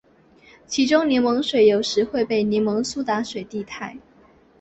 [0.65, 3.99] 其中柠檬水有时会被柠檬苏打水代替。